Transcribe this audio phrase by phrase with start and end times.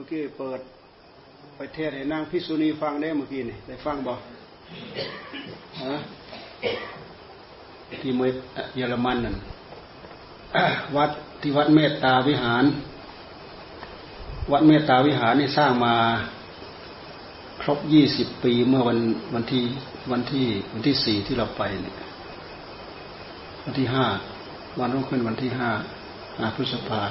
[0.00, 0.60] มื่อกี้เปิด
[1.56, 4.12] ไปเทศให้นางพิษุณีฟังได้เมื่อกี้นี่ได้ฟังบ่
[5.84, 5.94] ฮะ
[8.00, 8.32] ที่เมือง
[8.76, 9.36] เยอรมันนั่น
[10.96, 12.64] วัดที่วัดเมตตาวิหาร
[14.52, 15.94] วัดเมตตาวิหารนี่สร้างมา
[17.62, 18.98] ครบยี่สิบปีเมื่อวัน
[19.34, 19.62] วันที่
[20.12, 21.94] วันที่วันที่สี่ที่เราไปเนี่ย
[23.64, 24.06] วันที่ห้า
[24.80, 25.70] วันรุ่งขึ้นวันที่ห้า
[26.40, 27.02] อาพฤษภา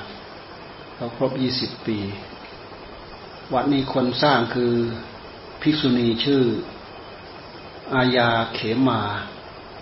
[0.97, 1.99] เราครบยี่สิบปี
[3.53, 4.73] วัดนี้คนสร้างคือ
[5.61, 6.43] ภิกษุณีชื่อ
[7.93, 8.99] อาญาเขมา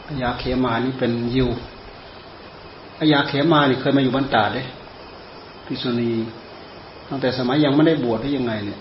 [0.08, 1.50] อาญาเขมานี่เป็นยิว
[3.00, 4.64] อาญาเขมานี่เคยมาอยู่บ้านตาเด้
[5.66, 6.12] ภิกษุณี
[7.10, 8.80] ตั้งแต่สมัยยังไม่ได้บวชได้ยังไงเนี่ย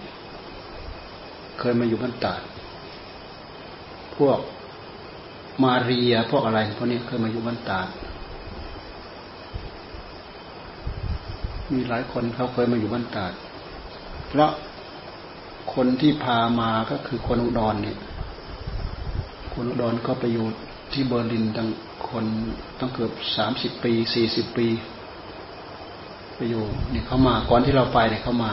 [1.59, 2.35] เคยมาอยู่บ้านตา
[4.17, 4.39] พวก
[5.63, 7.81] มาเรียพวกอะไรพวกนี้เคยมาอยู่บ้านตา
[11.73, 13.33] มีหลายคนเขาเคยมาอยู่บ้านตาด
[14.29, 14.51] เพราะ
[15.73, 17.97] คนที่พามาก็คือคนอุดรเนี่ย
[19.55, 20.47] คนอุดรก็ไปอยู่
[20.93, 21.69] ที่เบอร์ลินตั้ง
[22.09, 22.27] คน
[22.79, 24.69] ตั้งเกือบสามสิบปีสี่สิบปี
[26.35, 28.53] ไปอยู่นี่เขามาก่อนที่เราไปเนี่ยเขามา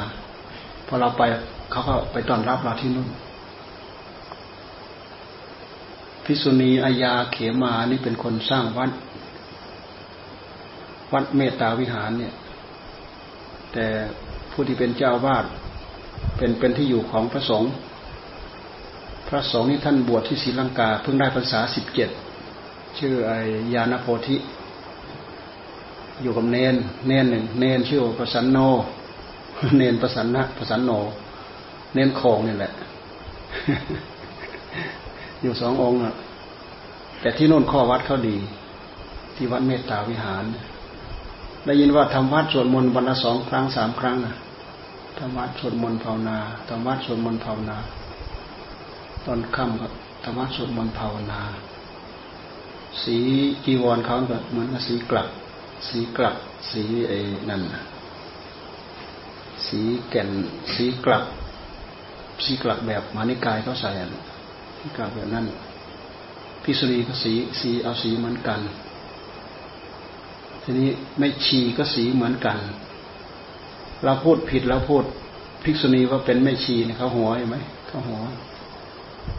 [0.87, 1.21] พอเราไป
[1.71, 3.09] เขาก็ไปต้อนรับเราที่นู่น
[6.23, 8.91] พิษุณีอาญาเขมานี่เป็นคนสร้างวัด
[11.13, 12.33] วัดเมตตาวิหารเนี่ย
[13.73, 13.85] แต่
[14.51, 15.45] ผู้ที่เป็นเจ้าวาด
[16.37, 17.71] เป็นเป็นที่อยู่ของพระสงฆ์
[19.27, 22.09] พระสงฆ์นี่ท่านบวชที่ศรีลังกาเพิ่งได้ภาษาสิบเจ็ด
[22.99, 23.31] ชื่อไอ
[23.73, 24.37] ยาณโพธิ
[26.21, 26.75] อยู่กับเนน
[27.07, 28.57] เนนหนึ่งเนนชื่อประสันโน
[29.77, 30.91] เนนประสันนะประสันโน
[31.93, 32.71] เนนโคงนี่แหละ
[35.41, 36.13] อยู่สององค์อะ
[37.21, 38.37] แต่ที่โน่นข้อวัดเขาดี
[39.35, 40.43] ที่วัดเมตตาวิหาร
[41.65, 44.33] ได้ยินว่าทำวัดสวดมนต์วันละสองครั้งสามครั้งนะ
[45.17, 46.37] ทำวัดสวดมนต์ภาวนา
[46.69, 47.77] ทำวัดสวดมนต์ภาวนา
[49.25, 49.87] ตอนค่ำก็
[50.23, 51.41] ทำวัดสวดมนต์ภาวนา
[53.03, 53.17] สี
[53.65, 55.27] จีวรเขาก็เหมือนกับสีกลับ
[55.87, 56.35] สีกลับ
[56.71, 57.17] สีไอ้
[57.49, 57.61] นั่น
[59.67, 59.79] สี
[60.09, 60.29] แก่น
[60.73, 61.23] สีกลับ
[62.43, 63.89] สีกลับแบบมานิกายเขาใส่
[64.77, 65.45] สีกลับแบบนั้น
[66.63, 68.59] พิสุรีก็สีสีเอาสีเหมือนกัน
[70.63, 70.89] ทีนี้
[71.19, 72.57] ไม่ชีก็สีเหมือนกัน
[74.03, 75.03] เราพูดผิดเราพูด
[75.63, 77.57] ภิกษุณีว่าเป็นไม่ชีเนี่ยเขาหัวใช่ไหม
[77.87, 78.21] เขาหัว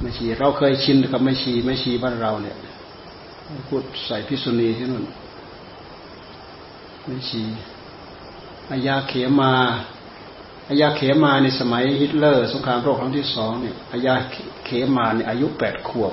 [0.00, 2.56] ไม่ชี เราเคยชินกับไม่ชีไม่ชีบ้านเราเนี่ย
[3.68, 5.04] พูดใส่ภิกษุณีที่นู่น
[7.06, 7.42] ไม่ชี
[8.70, 9.52] อายาเขมา
[10.68, 14.14] อายาเขมาในสมัยฮิตเลอร์สงครามโลกครั้งที่สองเนี่ยอายา
[14.64, 16.12] เขมาเนี่ยอายุแปดขวบ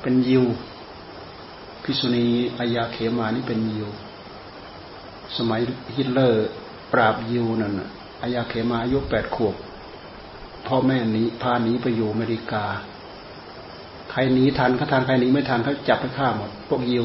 [0.00, 0.44] เป็นยิว
[1.82, 2.26] พิษุณี
[2.58, 3.88] อายาเขมานี่เป็นยิว
[5.36, 5.60] สมัย
[5.96, 6.48] ฮิตเลอร์
[6.92, 7.72] ปราบยิวนั่น
[8.22, 9.54] อายาเขมาอายุแปดขวบ
[10.66, 12.64] พ่อแม่หนีพาหนีไปอยู่อเมริกา
[14.10, 17.04] ใครหนีทันเขาทันใครหนีไม่ทันเขาจับไปฆ่าหมดพวกยิว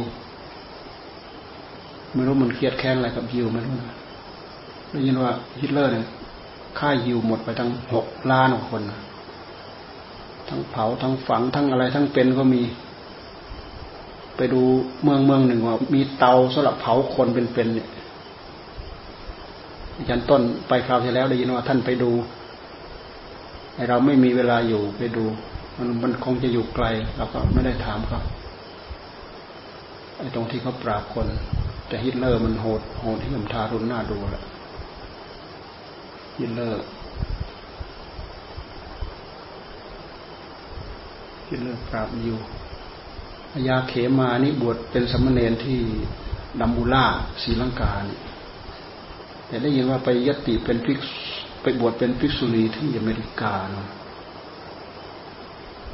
[2.13, 3.95] ไม่รู้มันเครียดแค้นอะไรกับยิวไม่รู้นะ
[4.89, 6.05] ได้ยินว่าฮิตเลอร์เนี่ย
[6.79, 8.81] ฆ่ายิวหมดไปทั้งหกล้านคน
[10.49, 12.61] ทั้งเผาทั้งฝังทั้งอะไร ทั้งเป็นก็มี
[14.37, 14.61] ไปดู
[15.03, 17.89] เมืองเมืองหนึ่งว่า มีเตาสำหรับเผาคนเป็นๆเนี่ย
[19.97, 22.11] อาจารย์ต้นไปคราวที่แล้วได้ยินว่าท่านไปดู
[23.75, 25.25] ไอเราไม่มีเวลาอยู่ไปดู
[25.77, 26.85] มันมันคงจะอยู่ไกล
[27.17, 28.21] เราก็ไม่ได้ถามเขา
[30.17, 31.27] ไอตรงที่เขาปราบคน
[31.87, 34.43] แต่ฮิตเลอร์มันโหดโหดที่มทารุณน่าดูแหละ
[36.39, 36.83] ฮิตเลอร์
[41.47, 42.39] ฮิตเลอร์ปราบอยู่
[43.51, 45.79] พญาเขมานี่บวชเป็นสมณเณรที่
[46.59, 47.05] ดัมบูล่า
[47.43, 48.21] ศรีลังกาเนี่ย
[49.53, 50.97] แต่ได้ยินว่าไปยติเป็นภิก
[51.61, 53.87] ไปบวชเป็นภิกษุณีที่อเมริกาเนาะ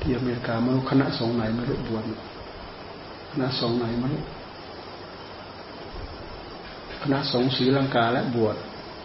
[0.01, 2.03] ที่อเมริกาไม่รู้คณะสงฆ์ไหนไม่รู้บวช
[3.31, 4.23] คณะสงฆ์ไหนไม่รู้
[7.01, 8.55] คณะสงฆ์ศรีลังกาและบวช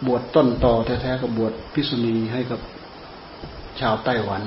[0.07, 2.59] บวชต้นต่อแท้ๆกับบวชภิกษุณีให้กับ
[3.79, 4.41] ชาวไต้หวัน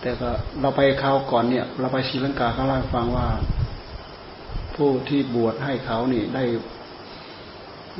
[0.00, 0.30] แต่ก็
[0.60, 3.28] เราไปคราวก่อนเนี่ย เราไปศรีลังกาเขาเล่าให้ฟังว่า
[4.76, 6.44] ผู้ที่บวชให้เขานี่ได้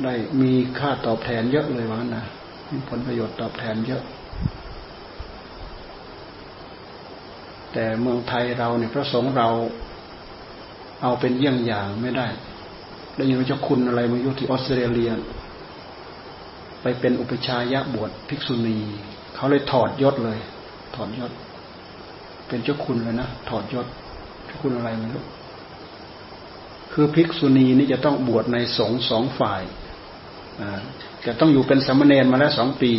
[0.03, 2.23] ได้มีค่าตอบแทนเยอะเลยว่านะ
[2.71, 4.03] มีผลประโยชน์ตอบแทนเยอะ
[7.73, 9.47] แต่เมืองไทยเราเนี่ยพระสงฆ์เรา
[11.01, 12.27] เอาเป็นเยี่ยงอย่างไม่ได้
[13.15, 15.11] ได้ยินว่าเจ้าคุณอะไรมาอยู่ที่ออสเตรเลีย
[16.81, 18.77] ไปเป็นอุปชายะบวชภิกษุณี
[19.35, 20.39] เขาเลยถอดยศเลย
[20.95, 21.31] ถอดยศ
[22.47, 23.87] เป็นเจ้าคุณเลยนะถอดยศ
[24.45, 25.23] เจ้าคุณอะไรไม่รู้
[26.91, 29.61] คือภิกษุณีนี่จะต้องบวชในสงสองฝ่าย
[31.21, 32.91] แกต้องอยู่เป็นสมณเณรมาแล้วสองปี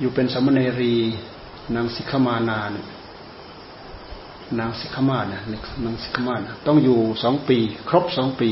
[0.00, 0.94] อยู่เป็นสมณเณรี
[1.74, 2.72] นางสิกขมานาน
[4.58, 5.40] นางสิกขมานะ
[5.84, 7.58] นางสิกขมานะต้องอยู่สองปี
[7.88, 8.50] ครบสองปี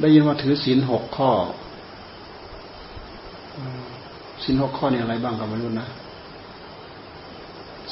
[0.00, 1.30] ได้ยินว่าถือศีลหกข้อ
[4.42, 5.88] ศีลหกข้อนี่อะไรบ้างกับมนุษย์นะ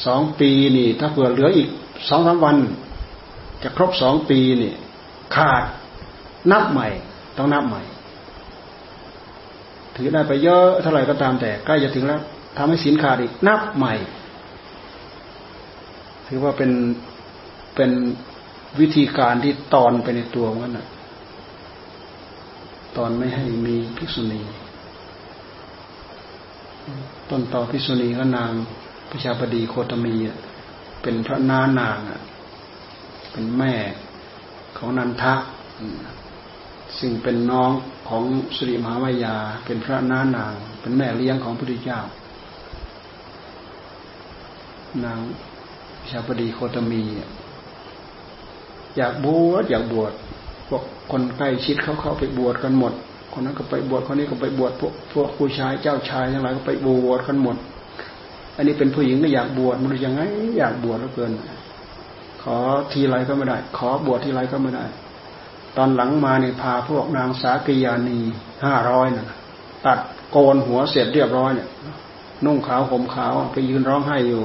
[0.06, 1.68] สองปีนี่ ถ้าเผื่อเหลืออีก
[2.08, 2.56] สองสามวัน
[3.62, 4.72] จะครบสองปีนี่
[5.34, 5.64] ขาด
[6.50, 6.88] นับใหม่
[7.36, 7.82] ต้องนับใหม่
[9.96, 12.20] ถือได้ไปเยอะเท่าไหร่ก็ตามแต่ใกล้จะถึงแล้ว
[12.56, 13.94] ทำให้สินขาดอีกนับใหม่
[16.28, 16.70] ถือว่าเป็น
[17.76, 17.90] เป็น
[18.80, 20.86] วิธีการที่ตอนไปในตัวมันนะ
[22.96, 24.40] ตอนไม่ให้มีภิกษุณี
[27.30, 28.52] ต้นต่อภิกษุณีก็นาง
[29.10, 30.14] พระชาบดีโคตมี
[31.02, 31.98] เป็นพระนานาง
[33.32, 33.74] เป็นแม่
[34.76, 35.34] ของนันทะ
[36.98, 37.70] ซึ่งเป็นน้อง
[38.08, 38.24] ของ
[38.56, 42.00] สุริมหาวายา เป็นพระน้านาง เป็นแม่เลี้ยงของพระพุทธเจ้า
[45.04, 45.18] นาง
[46.10, 47.02] ชาบดีโคตมี
[48.96, 50.12] อยากบวชอยากบวช
[50.68, 52.92] พวกคนใกล้ชิดเขาเข้าไปบวชกันหมด
[53.32, 57.56] คนนั้นก็ไปบวชคนนี้ก็ไปบวชพวกพวกผู้ชายเจ้าชายทั้งหลายก็ไปบวชกันหมด
[58.56, 60.22] อันนี้เป็นผู้หญิงก็อยากบวชมันยังไง
[60.58, 61.30] อยากบวชแล้วเกิน
[62.42, 62.56] ขอ
[62.92, 64.84] ทีไรก็ไม่ได้ ขอบวชทีไรก็ไม่ได้
[65.76, 68.18] ตอนหลังมาเนี่ยพาพวกนางสากิยานี
[68.64, 69.26] ห้าร้อยน่ะ
[69.86, 69.98] ตัด
[70.30, 71.68] โกนหัวเสร็จเรียบร้อยเนี่ย
[72.44, 74.42] นุ่งขาวห่มขาวไปยืนร้องไห้อยู่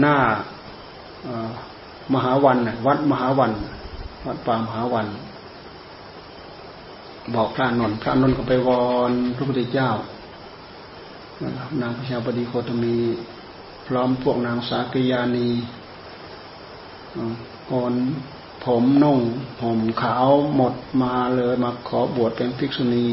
[0.00, 0.16] หน้า
[2.14, 3.52] มหาวันวัดมหาวัน
[4.26, 5.06] วัดป่ามหาวัน
[7.34, 9.90] บอกพระนนท์พระนนท์ก็ไปวอนพระพุทธเจ้า
[11.80, 12.96] นางพระชาบดีโคตมี
[13.86, 15.48] พร้อมพวกนางสากยานี
[17.70, 17.92] ก่อน
[18.64, 19.18] ผมนุ่ง
[19.62, 23.06] ห่มขาวหมดมาเลยมาขอบวชเป็นภิกษุณี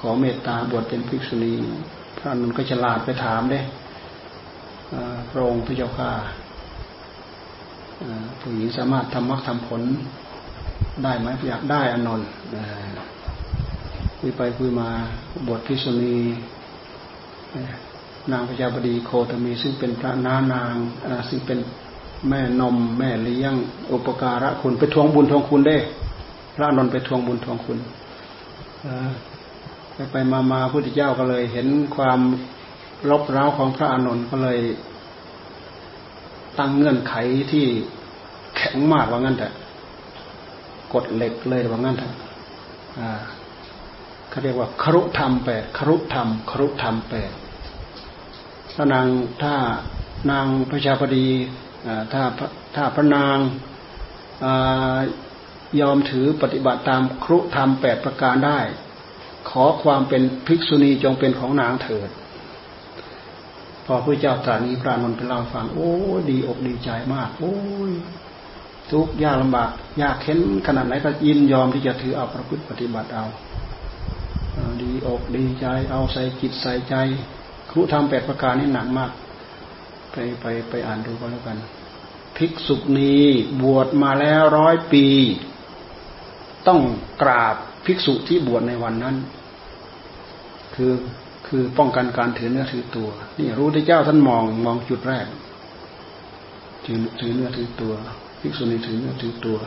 [0.00, 1.54] ขอเมตตาบวชเป็นภิกษุณี
[2.18, 3.60] พระนุนก็ฉลาดไปถามเด้
[5.30, 6.10] พระองค์พระเจ้าข้า
[8.40, 9.82] ผู้หญิงสามารถทำมรรคทำผล
[11.02, 12.28] ได้ไหมอยากได้อนนท์
[14.18, 14.88] คุยไปคุยมา
[15.46, 16.16] บวชภิกษุณี
[18.32, 20.74] นางพญาบดีโคตมีซึ่งเป็นพระนานาง
[21.28, 21.58] ซึ่งเป็น
[22.26, 23.54] แม่นมแม่เลี้ยง
[23.92, 25.76] อุปการะคุณไปทวงบุญทวงคุณได้
[26.54, 27.78] พระนนท์ไปทวงบุญทวงคุณ
[29.94, 31.66] ไปไปมามาพุทธเจ้าก็เลย เห็น
[31.96, 32.20] ความ
[33.10, 34.58] ลบเร้าของพระอานนท์ก็เลย
[36.58, 37.14] ตั้งเงื่อนไข
[37.52, 37.64] ที่
[38.56, 39.48] แข็งมากว่างั้นแต่
[40.92, 42.12] กดเหล็กเลยว่างั้นเถอะ
[44.28, 47.32] เขาเรียกว่าครุธรรมแปดครุธรรมครุธรรมแปด
[48.74, 49.06] ถ้านาง
[49.42, 49.54] ถ้า
[50.30, 51.26] นางพระชาพดี
[52.12, 52.22] ถ้า
[52.76, 53.36] ถ้าพระนาง
[55.80, 58.60] ยอมถือปฏิบัติตามครุธรรมแปดประการได้
[59.50, 62.10] ขอความเป็นภิกษุณีจงเป็นของนางเถิด
[63.86, 65.92] พอพระเจ้าตรัสนี้พระนนท์ไปเล่าฟัง โอ้
[66.30, 67.56] ดีอกดีใจมาก โอ้
[67.90, 67.92] ย
[68.90, 69.70] ทุกยากลำบาก
[70.02, 73.24] ยากเข็นขนาดไหนก็ยินยอมที่จะถือเอาประพฤติปฏิบัติเอา
[74.82, 76.94] ดีอกดีใจเอาใส่จิตใส่ใจ
[77.70, 79.10] ครูทำแปดประการนี่หนักมาก
[80.18, 81.56] ไปไปไปอ่านดูก็แล้วกัน
[82.36, 83.16] ภิกษุณี
[83.62, 85.06] บวชมาแล้วร้อยปี
[86.66, 86.80] ต้อง
[87.22, 89.16] กราบภิกษุที่บวชในวันนั้น
[90.74, 90.92] คือ
[91.46, 95.26] คือป้องกันการถือเนื้อถือตัว นี่รู้ที่เจ้าท่านมองมองจุดแรก
[96.84, 97.92] ถือถือเนื้อถือตัว
[98.40, 99.58] ภิกษุณีถือเนื้อถือตัว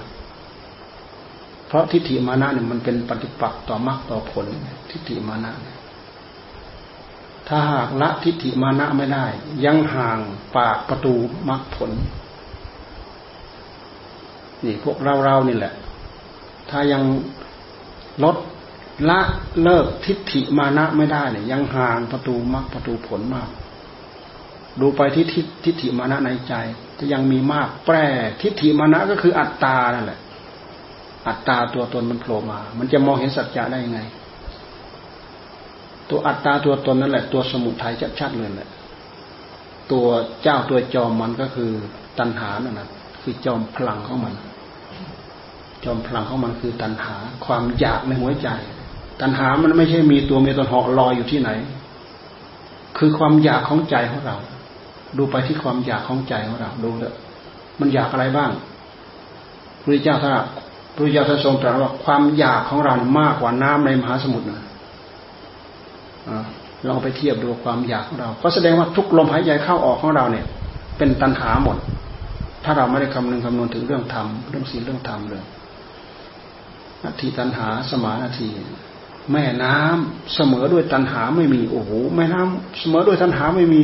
[1.67, 4.45] เพราะทิฏฐิมานะเนี่ยมันเป็นปฏิปักษ์ต่อมรรคต่อผล
[4.89, 5.51] ทิฏฐิมานะ
[7.53, 9.25] ถ้าหากละทิฏฐิมานะไม่ได้
[9.65, 10.19] ยังห่าง
[10.57, 11.13] ปากประตู
[11.49, 11.91] มรรคผล
[14.63, 15.73] นี่พวกเราเรานี่แหละ
[16.69, 17.03] ถ้ายัง
[18.23, 18.35] ลด
[19.09, 19.19] ละ
[19.63, 23.49] เลิกทิฏฐิมานะไม่ได้เนี่ยยังห่างประตูมรรคประตูผลมาก
[24.81, 25.25] ดูไปที่
[25.63, 26.53] ทิฏฐิมานะในใจ
[26.99, 27.95] จะยังมีมากแปร
[28.41, 30.19] ทิฏฐิมานะก็คืออัตตานั่นแหละ
[31.27, 34.01] อัตตาตัวตนมันโผล่มา มันจะมองเห็นสัจจะได้ยังไง
[36.09, 38.69] ตัวอัตตาตัวตนนั่นแหละ ตัวสมุทัยชัดๆเลยแหละ
[39.91, 40.07] ตัว
[40.43, 41.71] เจ้าตัวจอมมันก็คือ
[42.19, 42.89] ตัณหานั่นแหละ
[43.21, 44.33] คือจอมพลังของมัน
[45.83, 47.15] จอมพลังของมันคือตัณหา
[47.45, 48.49] ความอยากในหัวใจ
[49.21, 51.49] ตัณหามันไม่ใช่มีตัวมีตหอกลอยอยู่ที่ไหน
[52.97, 54.35] คือความอยากของใจของเรา
[55.17, 57.15] ดูไปที่ความอยากของใจของเราดูเถอะ
[57.79, 58.51] มันอยากอะไรบ้าง
[59.81, 60.33] พระเจ้าถ้า
[60.95, 64.65] พระเจ้าท่านทรงตรัสว่าความอยากของเรามากกว่าน้ำในมหาสมุทรนะ
[66.87, 70.45] ลองไปเทียบดูความอยากของเรา ก็แสดงว่าทุกลมหายใจเข้าออกของเราเนี่ย
[70.97, 71.77] เป็นตัณหาหมด
[72.63, 75.43] ถ้าเราไม่ได้คำนึงคำนวณถึงเรื่องธรรมเรื่องศีลเรื่องธรรมเลย
[77.03, 78.49] นาทีตันหาสมานาที
[79.31, 83.81] แม่น้ำเสมอด้วยตันหาไม่มีโอ้โหแม่น้ำเสมอด้วยตันหาไม่มี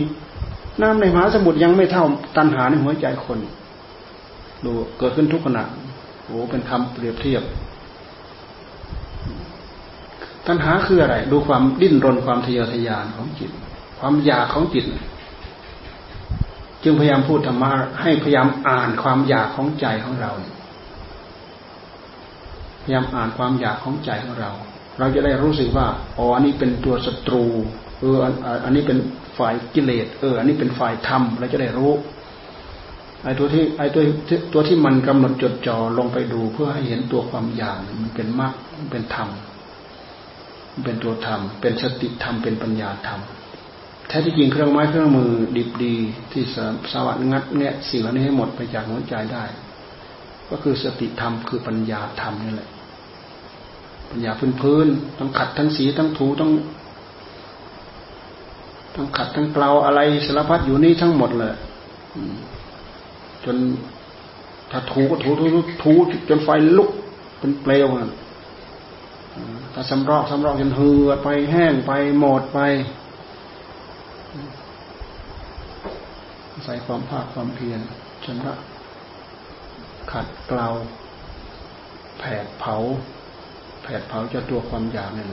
[0.82, 2.06] น้ำในมหาสมุทรยังไม่เท่า
[2.38, 3.40] ตันหาในหัวใจคน
[4.66, 5.64] ดูเกิดขึ้นทุกขณะ
[6.26, 7.44] โอ้เป็นคำเปรียบเทียบ
[10.48, 13.52] ตัณหาคืออะไร ดูความดิ้นรนความทะเยอทะยานของจิต
[14.00, 14.86] ความอยากของจิต
[16.84, 20.32] จึงพยายามพูดธรรมะให้พยายามอ่านความอยากของใจของเรา
[22.84, 24.52] พยายามอ่านความอยากของใจของเรา
[25.00, 25.88] เราจะได้รู้สึกว่า
[26.18, 27.46] อ๋ออันนี้เป็นตัวศัตรู
[28.00, 28.18] เออ
[28.66, 28.98] อันนี้เป็น
[29.38, 31.92] ฝ่ายกิเลสเออ อันนี้เป็นฝ่ายธรรมเราจะได้รู้
[33.24, 34.02] ไอ้ตัวที่ไอ้ตัว
[34.54, 39.30] ตัวที่มันกำหนดจดจ่อลงไปดูเพื่อให้เห็นตัวความอยากมันเป็นมรรคมันเป็นธรรม
[40.84, 43.20] เป็นตัวธรรม เป็นสติธรรม เป็นปัญญาธรรม
[44.08, 45.96] แท้ที่จริงเครื่องไม้เครื่องมือดิบดี
[46.32, 46.44] ที่
[46.92, 49.44] สวัสดงัดเนี่ยสิ่งเหล่านี้ให้หมดไปจากหัวใจได้
[50.50, 52.70] ก็คือสติธรรมคือปัญญาธรรมนี่แหละ
[54.10, 56.52] ปัญญาพื้นพื้นต้องขัดทั้งสีทั้งถูทั้ง
[58.96, 61.56] ทั้งขัดทั้งเกลาอะไรสารพัดอยู่นี่ทั้งหมดเลย
[63.46, 63.58] จน
[64.72, 65.46] ถ้าถูก็ถูถู
[65.84, 65.94] ถู
[66.30, 66.90] จนไฟลุก
[67.40, 68.10] เป็นเปลวอะ
[69.74, 72.60] ถ้าสำรอกสำรอกจนเหือดไปแห้งไปหมดไป
[76.66, 77.80] ใส่ความภาคความเพียร
[78.26, 78.54] ชำระ
[80.12, 80.68] ขัดเกลา
[82.20, 82.76] แผดเผา
[83.84, 85.28] แผดเผาจะตัวความอยากเนี่ย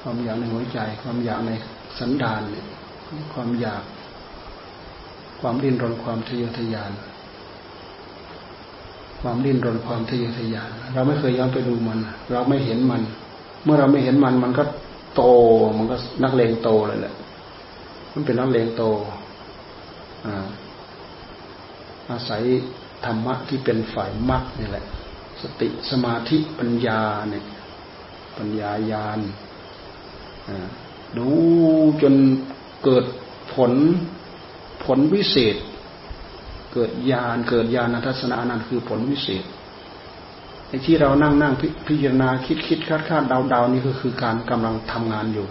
[0.00, 1.52] ความอยากในหัวใจ ความอยากใน
[1.98, 2.66] สันดานเนี่ย
[3.34, 3.82] ความอยาก
[5.40, 6.92] ความดิ้นรนความทะเยอทะยาน
[9.20, 11.98] ความดิ้นรนความทะเยอทะยานเราไม่เคยย้อนไปดูมัน
[12.30, 13.02] เราไม่เห็นมัน
[13.64, 14.64] เมื่อเราไม่เห็นมัน มันก็
[15.14, 15.22] โต
[15.76, 17.14] มันก็นักเลงโตเลยแหละ
[18.12, 18.82] มันเป็นนักเลงโต
[22.10, 22.42] อาศัย
[23.04, 24.84] ธรรมะที่เป็นฝ่ายมรรคนี่แหละ
[25.42, 27.00] สติสมาธิปัญญา
[27.30, 27.44] เนี่ย
[28.38, 29.20] ปัญญาญาณ
[31.16, 31.28] ดู
[32.02, 32.14] จน
[32.84, 33.04] เกิด
[33.54, 33.72] ผล
[34.84, 35.56] ผลวิเศษ
[36.72, 39.44] เกิดญาณเกิดญาณทัศนะนั่นคือผลวิเศษ
[40.68, 41.54] ไอ้ที่เรานั่งนั่ง
[41.86, 45.48] พิจารณาคิดคิดคาดคาดเดาเดานี่ก็คือการกำลังทำงานอยู่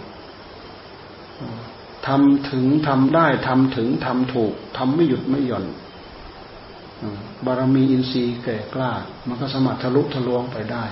[2.06, 5.64] ทำถึงทำได้ทำถึงทำถูกทำไม่หยุดไม่หย่อน
[7.44, 8.92] บารมีอินทรีย์แก่กล้า
[9.26, 10.84] มันก็สามารถทะลุทะลวงไปได้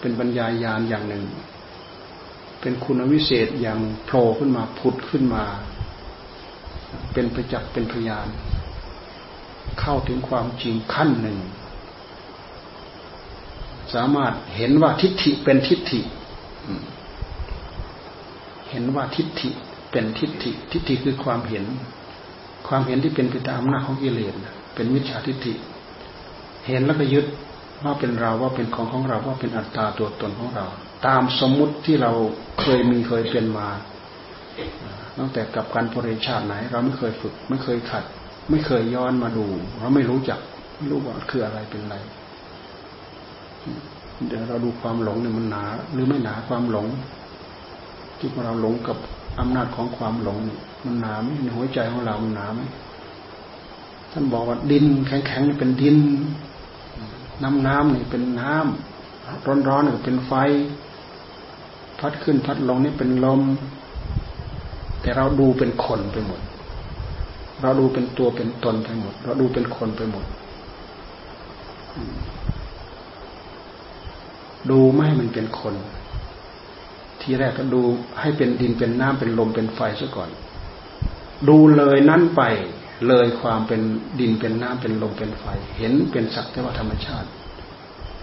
[0.00, 1.24] เป็นปัญญายาณอย่างหนึ่ง
[2.60, 5.44] เป็นคุณวิเศษอย่างโผล่ขึ้นมาผุดขึ้นมา
[7.12, 8.26] เป็นประจักษ์เป็นพยาน
[9.80, 11.38] เข้าถึงความจริงขั้นหนึ่ง
[13.94, 16.00] สามารถเห็นว่าทิฏฐิเป็นทิฏฐิ
[18.70, 19.50] เห็นว่าทิฏฐิ
[19.90, 21.64] เป็นทิฏฐิ ทิฏฐิคือความเห็น
[22.68, 24.34] ความเห็นที่เป็นไปตามอำนาจของกิเลส
[24.74, 25.52] เป็นมิจฉาทิฏฐิ
[26.66, 27.26] เห็นแล้วก็ยึด
[27.84, 30.66] ว่าเป็นเราว่าเป็นของของเราว่าเป็นอัตตาตัวตนของเรา
[31.06, 32.12] ตามสมมุติที่เรา
[32.60, 33.68] เคยมีเคยเป็นมา
[35.18, 38.04] ตั้งแต่กับการบริชาติไหน เราไม่เคยฝึก ไม่เคยขัด
[38.50, 39.46] ไม่เคยย้อนมาดู
[39.78, 40.40] เราไม่รู้จัก
[40.76, 41.96] ไม่รู้ว่าคืออะไรเป็นอะไร
[44.26, 46.86] เดี๋ยวเราดูความหลงเนี่ยมันหนา หรือไม่หนาความหลง
[48.18, 48.96] ที่เราหลงกับ
[49.40, 50.38] อำนาจของความหลง
[50.84, 52.60] มันหนาไหมในหัวใจของเรา มันหนาไหม
[54.12, 55.98] ท่านบอกว่าดินแข็งๆนี่เป็นดิน
[57.42, 60.32] น้ำน้ำนี่เป็นน้ำร้อนๆนี่เป็นไฟ
[61.98, 63.40] พัดขึ้นพัดลงนี่เป็นลม
[65.00, 66.40] แต่เราดูเป็นคนไปหมด
[67.62, 70.24] เราดูเป็นตัวเป็นตนไปหมด เราดูเป็นคนไปหมด
[74.70, 75.74] ดูไม่ให้มันเป็นคน
[77.20, 77.82] ทีแรกก็ดู
[78.20, 80.30] ให้เป็นดินเป็นน้ำเป็นลมเป็นไฟซะก่อน
[81.48, 82.42] ดูเลยนั้นไป
[83.08, 83.80] เลยความเป็น
[84.20, 85.44] ดินเป็นน้ำเป็นลมเป็นไฟ
[85.76, 87.28] เห็นเป็นสักแต่ว่าธรรมชาติ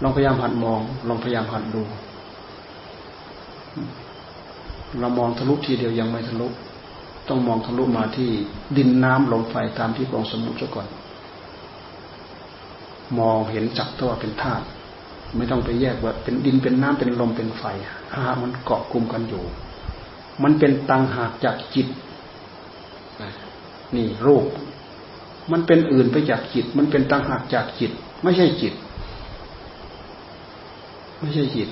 [0.01, 1.83] ลองพยายามหัดมอง ลองพยายามหัดดู
[4.99, 6.47] เรามองทะลุทีเดียวยังไม่ทะลุ
[7.29, 8.29] ต้องมองทะลุมาที่
[8.77, 10.87] ดินน้ำลมไฟตามที่กองสมุทรซะก่อน
[13.19, 14.65] มองเห็นจักตัวเป็นธาตุ
[15.37, 17.63] ไม่ต้องไปแยกว่าเป็นดินเป็นน้ำเป็นลมเป็นไฟ
[18.13, 19.43] หากมันเกาะกลุ่มกันอยู่
[20.43, 21.87] มันเป็นตังหากจากจิต
[23.95, 24.45] นี่รูป
[25.51, 27.91] มันเป็นอื่นไปจากจิต มันเป็นตังหากจากจิต
[28.23, 28.73] ไม่ใช่จิต
[31.19, 31.69] ไม่ใช่จิต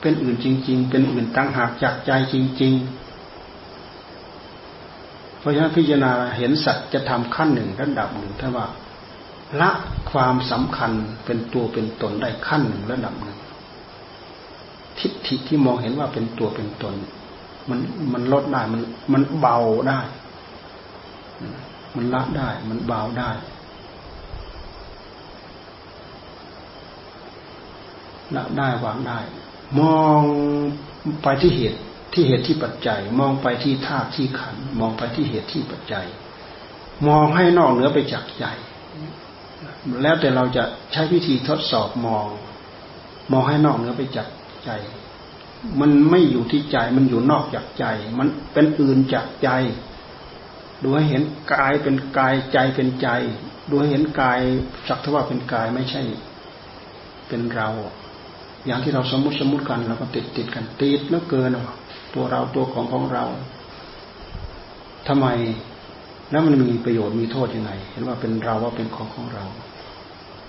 [0.00, 3.09] เป็นอื่นจริง ๆ เป็นอื่นตังหากจากใจจริง ๆ
[5.40, 8.66] เพราะฉะนั้นพิจารณาเห็นสัจจะทำขั้นหนึ่งระดับหนึ่งถ้าว่า
[9.60, 9.70] ละ
[10.10, 10.92] ความสำคัญ
[11.24, 13.38] เป็นตัวเป็นตนได้ขั้นหนึ่งระดับหนึ่ง
[14.98, 16.94] ทิฏฐิที่มองเห็นว่าเป็นตัวเป็นตน
[17.70, 17.78] มัน
[18.12, 18.82] มันลดได้มัน
[19.12, 20.00] มันเบาได้
[21.96, 23.30] มันละได้ มันเบาได้
[28.36, 29.18] ละได้วางได้
[29.78, 30.22] มอง
[31.22, 31.80] ไปที่เหตุ
[32.12, 36.06] ที่เหตุที่ปัจจัย มองไปที่ธาตุที่ขันมองไปที่เหตุที่ปัจจัย
[37.08, 38.44] มองให้นอกเหนือไปจากใจ
[40.02, 42.26] แล้วแต่เราจะใช้วิธีทดสอบมอง
[43.32, 44.28] มองให้นอกเหนือไปจาก
[44.64, 44.70] ใจ
[45.80, 47.84] มันไม่อยู่ที่ใจ มันอยู่นอกจากใจ
[48.18, 49.50] มันเป็นอื่นจากใจ
[50.82, 53.08] ดูให้เห็นกายเป็นกายใจเป็นใจ
[53.70, 54.40] ดูให้เห็นกาย
[54.88, 56.02] สักทว่าเป็นกายไม่ใช่
[57.28, 57.68] เป็นเรา
[58.66, 61.50] อย่างที่เราสมมติสมมติกันเราก็ติดติดกันติดแล้วเกิน
[62.14, 63.24] ตัวเราตัวของของเรา
[65.08, 65.26] ทำไม
[66.30, 69.44] แล้วมันมีประโยชน์มีโทษยังไง เห็นว่าเป็นเราว่าเป็นของของเรา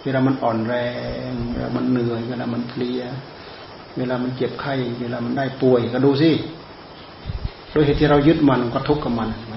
[0.04, 0.76] เวลามันอ่อนแร
[1.30, 3.02] งเวลามันเหนื่อย เวลามันเพลีย
[3.98, 6.32] เวลามันเจ็บไข้ เวลามันได้ป่วย ก็ดูสิ
[7.72, 9.56] โดยเหตุที่เรายึดมันก็ทุกข์กับมันไหม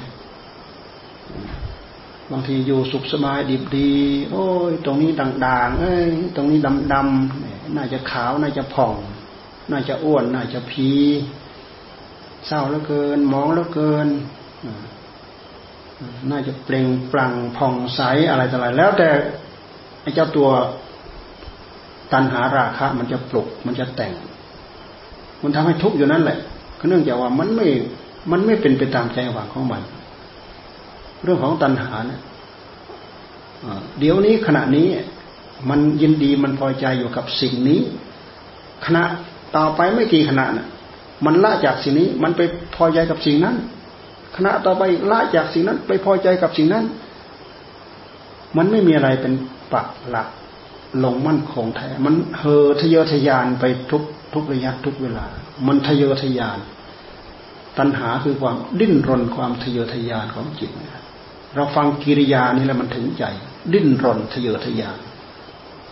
[2.31, 3.93] บางทีอยู่สุขสบายดีดี
[4.31, 6.05] โอ้ย ตรงนี้ด่างๆเอ้ย
[6.37, 6.59] ตรงนี้
[6.93, 8.95] ดำๆน่าจะขาวน่าจะผ่อง
[9.71, 10.91] น่าจะอ้วน น่าจะพี
[12.47, 14.09] เศร้าแล้วเกิน มองแล้วเกิน
[16.31, 19.09] น่าจะเปล่งปลั่งผ่องใสอะไรต่ออะไรแล้วแต่
[20.03, 20.51] ไอ้เจ้าตัว
[22.13, 24.13] ตัณหาราคะ มันจะปลุก มันจะแต่ง
[25.43, 26.39] มันทำให้ทุกข์อยู่นั่นแหละ
[26.79, 27.67] ก็เนื่องจากว่ามันไม่
[28.31, 29.83] มันไม่เป็นไปตามใจหวังของมัน
[31.23, 32.21] เรื่องของตัณหาเนี่ย
[33.99, 34.87] เดี๋ยวนี้ขณะนี้
[35.71, 37.81] มันยินดีมันพอใจอยู่กับสิ่งนี้
[38.85, 39.05] ขณะ
[39.57, 40.67] ต่อไปไม่กี่ขณะน่ะ
[41.25, 42.41] มันละจากสิ่งนี้ มันไป
[42.77, 43.57] พอใจกับสิ่งนั้น
[44.37, 46.85] ขณะต่อไปละจากสิ่งนั้น ไปพอใจกับสิ่งนั้น
[48.57, 49.33] มันไม่มีอะไรเป็น
[49.73, 50.29] ปักหลัก
[51.05, 54.03] ลงมั่นคงแท้ มันเฮอทะเยอทะยานไปทุก
[54.35, 55.25] ทุกระยะทุกเวลา
[55.67, 56.59] มันทะเยอทะยาน
[57.79, 60.71] ตัณหาคือความดิ้นรนความทะเยอทะยานของจิต
[61.55, 63.25] เราฟังกิริยานี่แหละมันถึงใจ
[63.73, 64.99] ดิ้นรนทะเยอทะยาน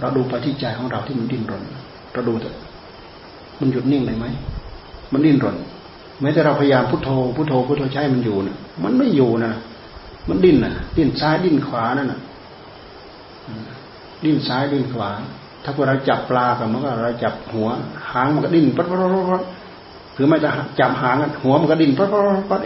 [0.00, 1.62] เราดูไปที่ใจของเราที่มันดิ้นรน
[2.12, 2.56] เราดูเถอะ
[3.60, 4.26] มันหยุดนิ่งเลยไหม
[5.12, 5.56] มันดิ้นรน
[6.20, 9.52] แม้แต่เราพยายามพุทโธพุทโธพุทโธใช้มันอยู่นะมันไม่อยู่นะ
[10.28, 12.20] มันดิ้นนะดิ้นซ้ายดิ้นขวานั่นนะ
[14.24, 15.10] ดิ้นซ้ายดิ้นขวา
[15.62, 17.68] ถ้าพวกเราจับปลากับมันก็เราจับหัว
[18.10, 19.42] หางมันก็ดิ้นปั๊บปั๊บปั๊บ
[20.14, 22.60] หรือไม่จะจับหางหัวมันก็ดิ้นปั๊บปั๊บปั๊บ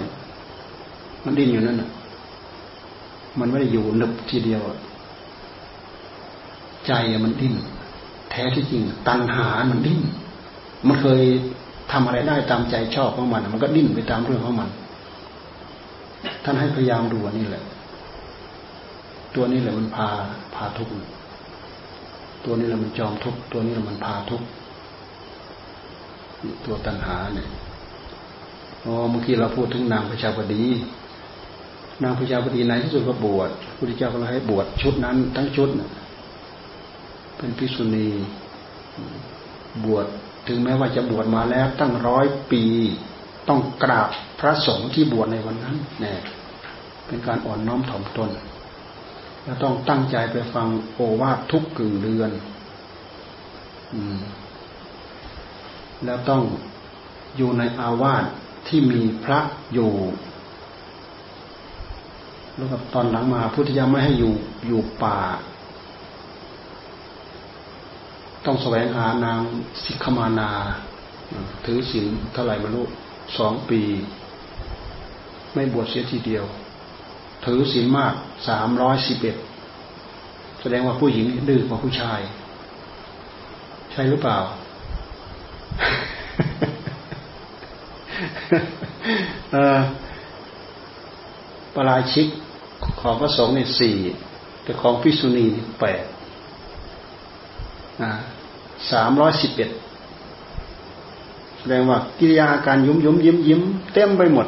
[1.24, 1.90] มันดิ้นอยู่นั่นนะ
[3.38, 4.60] มันไม่ได้อยู่นึบทีเดียว
[6.86, 6.92] ใจ
[7.24, 7.54] มันดิ้น
[8.30, 10.00] แท้ที่จริง ตัณหามันดิ้น
[10.86, 11.22] มันเคย
[11.92, 14.70] ทำอะไรได้ตามใจชอบของมัน มันก็ดิ้นไปตามเรื่องของมัน
[16.44, 17.64] ท่านให้พยายามดูนี่แหละ
[19.34, 20.08] ตัวนี้แหละมันพา
[20.54, 20.92] พาทุกข์
[22.44, 24.46] ตัวนี้แหละมันจอมทุกข์ตัวนี้แหละมันพาทุกข์
[26.64, 27.48] ตัวตัณหาเนี่ย
[28.84, 30.64] อ๋อเมื่อกี้เราพูดถึงนางพระชาบดี
[32.02, 35.68] นางพระชาบดีในที่สุดก็บวชพุทธเจ้าก็เลยให้บวชชุดนั้น ทั้งชุด
[37.36, 38.08] เป็นพิสุณี
[39.84, 40.06] บวช
[40.48, 42.64] ถึงแม้ว่าจะบวชมาแล้วตั้งร้อยปี
[43.48, 46.18] ต้องกราบพระสงฆ์ที่บวชในวันนั้นเนี่ย
[47.06, 48.30] เป็นการอ่อนน้อมถ่อมตน
[49.44, 52.30] แล้วต้องตั้งใจไปฟังโอวาททุกกึ่งเดือน
[53.94, 54.18] อืม
[56.04, 56.42] แล้วต้อง
[57.36, 58.24] อยู่ในอาวาส
[58.68, 59.40] ที่มีพระ
[59.74, 59.92] อยู่
[62.56, 64.32] แล้วก็ตอนหลังมาพุทธิยาไม่ให้อยู่
[64.66, 65.18] อยู่ป่า
[68.46, 69.40] ต้องแสวงหานาง
[69.84, 70.50] สิกขมานา
[71.64, 72.82] ถือศีลเท่าไหร่บรรลุ
[73.38, 73.82] สองปี
[75.54, 76.44] ไม่บวชเสียทีเดียว
[77.44, 78.14] ถือศีลมาก
[78.48, 79.36] สามร้อยสิบเอ็ด
[80.60, 82.20] แสดงว่าผู้หญิงดื้อกว่าผู้ชาย
[83.92, 84.38] ใช่หรือเปล่า
[91.74, 92.28] ปราชิก
[93.00, 93.96] ของพระสงฆ์เนี่ยสี่
[94.62, 95.46] แต่ของพิสุนี
[95.80, 96.04] แปด
[98.92, 99.70] สามร้อยสิบเอ็ด
[101.58, 103.60] แสดงว่ากิริยาการยุ้มยุ้มยิ้มยิ้ม
[103.92, 104.46] เต็มไปหมด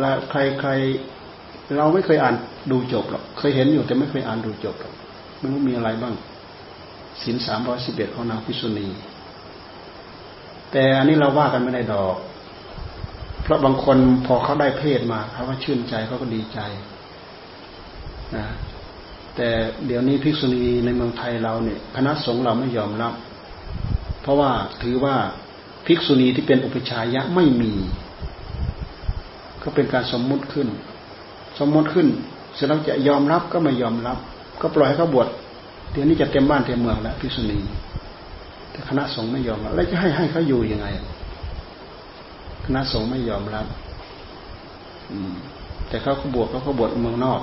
[0.00, 0.70] แลวใครใคร
[1.76, 2.34] เราไม่เคยอ่าน
[2.70, 4.94] ดูจบหรอกเคยเห็นอยู่แต่ไม่เคยอ่านดูจบหรอก
[5.40, 6.14] มันมีอะไรบ้าง
[7.22, 8.86] สินสามร้อยสิบเอ็ดของนางพิษุณี
[10.72, 12.16] แต่อันนี้เราว่ากันไม่ได้ดอก
[13.42, 16.60] เพราะบางคนพอเขาได้เพศมาเขาก็ชื่นใจเขาก็ดีใจ
[18.36, 18.46] นะ
[19.42, 19.54] แต่
[19.86, 23.12] เดี๋ยวนี้ภิกษุณีในเมืองไทยเราเนี่ยคณะสงฆ์เราไม่ยอมรับ
[24.22, 24.50] เพราะว่า
[24.82, 25.16] ถือว่า
[25.86, 27.72] ภิกษุณีที่เป็นอุปชายะไม่มี
[29.62, 30.68] ก็เป็นการสมมุติขึ้น
[31.58, 32.06] สมมุติขึ้น
[32.54, 34.18] เสร็จแล้วจะยอมรับก็ไม่ยอมรับ
[34.60, 35.28] ก็ปล่อยให้เขาบวช
[35.92, 37.58] เดี๋ยวนี้จะเต็มบ้านเต็มเมืองแล้วภิกษุณี
[38.70, 40.86] แต่คณะสงฆ์ไม่ยอมรับแล้วจะให้ให้เขาอยู่ยังไง
[42.66, 43.66] คณะสงฆ์ไม่ยอมรับ
[45.10, 45.32] อืม
[45.88, 47.42] แต่เขาเขาบวชเขาเขาบวชเมืองนอก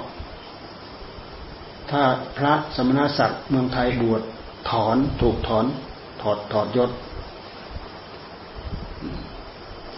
[1.92, 2.04] ถ้า
[2.38, 4.22] พระสมณศักดิ์เมืองไทยบวช
[4.70, 5.66] ถอนถูกถอน
[6.22, 6.92] ถอดถอดยศ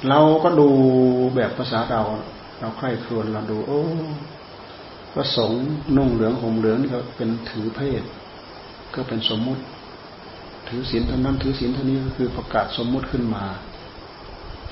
[0.10, 0.68] เราก็ดู
[1.36, 2.02] แบบภาษาเรา
[2.60, 3.82] เราใคร่ครวญเราดู โอ้
[5.14, 5.64] พระสงฆ์
[5.98, 8.04] นุ่งเหลืองห่มเหลืองนี่ก็เป็นถือเพศ
[8.96, 9.64] ก็เป็นสมมุติ
[10.68, 13.44] ถือศีลเท่านั้นถือศีลเท่านี้ก็คือประกาศสมมุติขึ้นมา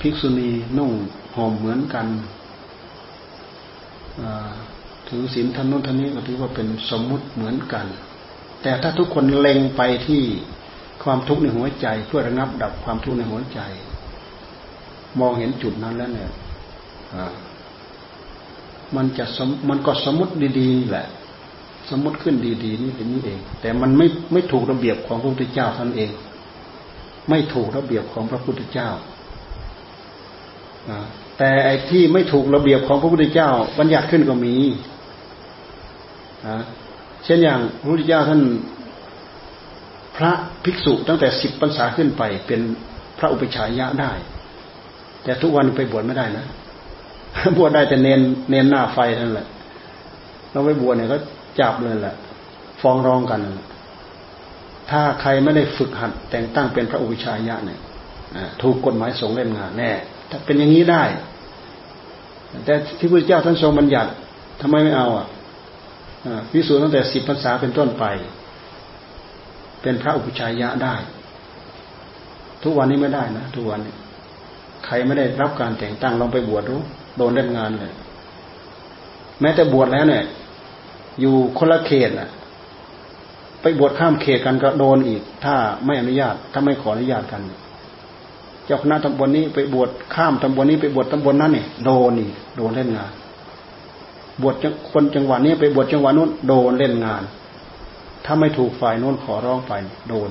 [0.00, 0.92] ภิกษุณีนุ่ง
[1.36, 2.06] ห่มเหมือนกัน
[5.08, 7.86] ถือศีลท่านนู้นท่านนี้ก็ถือว่าเป็นสมมุติเหมือนกัน
[8.62, 10.22] แต่ถ้าทุกคนเล็งไปที่
[11.02, 13.60] ความทุกข์ในหัวใจ เพื่อระงับดับความทุกข์ในหัวใจ
[15.20, 16.30] มองเห็นจุดนั้นแล้วเนี่ย
[18.96, 21.06] มันจะมมันก็สมมติดีๆแหละ
[21.90, 26.10] สมมติขึ้นดีๆนี่เป็นนี้เอง แต่มันไม่ไม่ถูกระเบียบของพระพุทธเจ้าท่านเอง
[27.28, 28.90] ไม่ถูกระเบียบของพระพุทธเจ้า
[31.38, 34.54] แต่ไอ้ที่ไม่ถูกระเบียบของพระพุทธเจ้า บัญญัติขึ้นก็มี
[37.24, 38.42] เช่นอย่างพระพุทธเจ้าท่าน
[40.16, 40.32] พระ
[40.64, 42.60] ภิกษุตั้งแต่สิบพรรษาขึ้นไป เป็น
[43.18, 44.12] พระอุปชายะได้
[45.24, 46.46] แต่ทุกวันไปบวชไม่ได้นะ
[47.58, 48.20] บวชได้แต่เน้น
[48.50, 49.46] เน้นหน้าไฟนั่นแหละ
[50.50, 51.18] เราไปบวชเนี่ยก็
[51.60, 52.14] จับเลยแหละ
[52.80, 53.40] ฟ้องร้องกัน
[54.90, 57.80] ถ้าใครไม่ได้ฝึกหัด แต่งตั้งเป็นพระอุปชายะเนี่ย
[58.62, 59.90] ถูกกฎหมายสงเล่นงานแน่
[60.30, 61.02] ถ้าเป็นอย่างนี้ได้
[62.64, 64.10] แต่ที่พระเจ้าท่านทรงบัญญัติ
[64.60, 65.26] ทำไมไม่เอาอะ
[66.50, 68.04] พิสูจน์ตั้งแต่สิบพรรษาเป็นต้นไป
[69.82, 70.94] เป็นพระอุปชัยยะได้
[72.62, 73.94] ทุกวันนี้ไม่ได้นะทุกวันนี้
[74.84, 76.80] ใครไม่ได้รับการแต่งตั้งลองไปบวชรู้
[77.16, 77.92] โดนเล่นงานเลย
[79.40, 80.24] แม้แต่บวชแล้วเนี่ย
[81.20, 82.28] อยู่คนละเขตอะ
[83.62, 85.54] ไปบวชข้ามเขตกันก็โดนอีก ถ้า
[85.84, 87.42] ไม่อนุญาต ถ้าไม่ขออนุญาตกัน
[88.64, 93.12] เจ้าคณะตำบลนี้ไปบวชข้ามตำบลนี้ไปบวชตำบลนั้นเนี่ยโดนนี่โดนเล่นงาน
[94.42, 94.54] บวช
[94.90, 97.22] คนจังหวะนี้ไปบวชจังหวะนู้นโดนเล่นงาน
[98.24, 99.72] ถ้าไม่ถูกฝ่ายโน้นขอร้องไป
[100.08, 100.30] โดน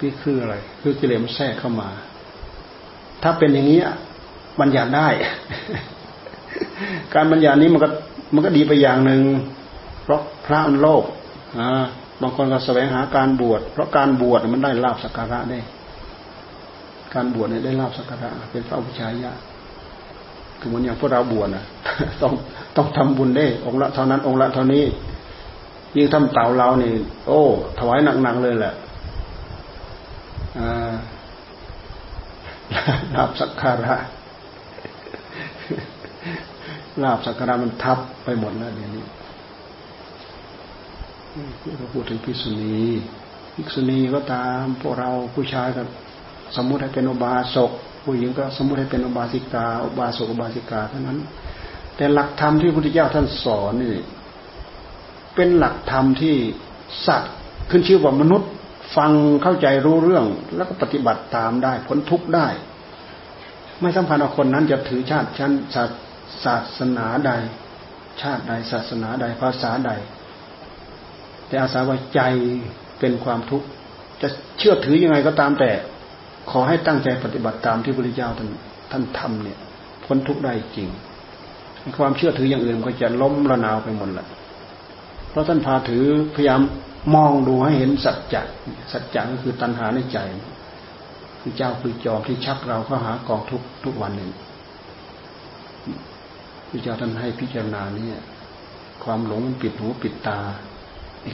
[0.00, 1.88] นี่คืออะไร คือกิเลสมันแทรกเข้ามา
[3.22, 3.80] ถ้าเป็นอย่างนี้
[4.60, 5.08] บัญญัติได้
[7.14, 7.88] การบัญญัตินี้มันก็
[8.34, 9.22] มันก็ดีไปอย่างหนึ่ง
[10.02, 11.04] เพราะพระมันโลภ
[12.22, 15.58] บางคนก็แสวงหาการบวช เพราะการบวชมันได้ลาบสักการะได้
[17.14, 19.32] การบวชเนี่ยได้ลาบสักการะ เป็นพระอุปชายะ
[20.62, 21.64] คือเหมือนอย่างพวกเราบวชนะ
[22.22, 22.32] ต้อง
[22.76, 24.84] ต้องทำบุญได้ องค์ละเท่านั้นองค์ละเท่านี้
[25.96, 26.92] ยิ่งทำเต่าเรานี่
[27.26, 27.40] โอ้
[27.78, 28.74] ถวายหนักๆเลยแหละ
[33.14, 33.96] ลาบสักการะ
[37.02, 39.04] ลาบสักการะมันทับไปหมดแล้วเดี๋ยวนี้
[41.78, 42.80] เราพูดถึงภิกษุณี
[43.54, 45.86] ภิกษุณีก็ตาม พวกเราผู้ชายกับ
[46.56, 47.72] สมมุติให้เป็นอบาสก
[48.04, 51.18] ผู้หญิงก็สมมติให้เป็นอบาสิกาอบาสกอบาสิกาเท่านั้น
[51.96, 53.96] แต่หลักธรรมที่พระพุทธเจ้าท่านสอนนี่
[55.34, 56.34] เป็นหลักธรรมที่
[57.06, 57.34] สัตว์
[57.70, 58.50] ขึ้นชื่อว่ามนุษย์
[58.96, 59.12] ฟัง
[59.42, 62.46] เข้าใจรู้เรื่อง แล้วก็ปฏิบัติตามได้พ้นทุกข์ได้
[63.80, 65.52] ไม่สำคัญว่าคนนั้นจะถือชาติชั้น
[66.44, 67.32] ศาสนาใด
[68.22, 69.90] ชาติใดศาสนาใดภาษาใด
[71.46, 72.20] แต่อาศัยว่าใจ
[72.98, 73.66] เป็นความทุกข์
[74.22, 75.70] จะเชื่อถือยังไงก็ตามแต่
[76.50, 78.48] ขอให้ตั้งใจปฏิบัติตามที่พระพุทธเจ้าท่าน
[78.92, 79.58] ท่านทำเนี่ย
[80.04, 80.88] พ้นทุกข์ได้จริง
[81.98, 84.26] ความเชื่อถืออย่างอื่นก็จะล้มระนาวไปหมดแหละ
[85.30, 86.60] เพราะท่านพาถือพยายาม
[87.14, 88.42] มองดูให้เห็นสัจจะ
[88.92, 90.18] สัจจะก็คือตัณหาในใจ
[91.40, 94.30] คือเจ้าคือจอมที่ชักเราเข้าหากองทุกทุกวันหนึ่ง
[96.68, 98.18] พระเจ้าท่านให้พิจารณาเนี่ย
[99.04, 100.38] ความหลงมันปิดหูปิดตา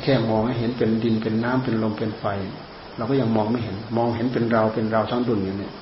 [0.05, 2.25] แค่มองให้เห็นเป็นดินเป็นน้ำเป็นลมเป็นไฟ
[2.99, 5.73] เราก็ยังมองไม่เห็น มองเห็นเป็นเราเป็นเราทั้งดุนอยู่เนี่ย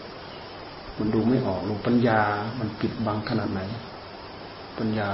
[0.98, 2.20] มันดูไม่ออกลงปัญญา
[2.58, 3.60] มันปิดบังขนาดไหน
[4.78, 5.08] ปัญญา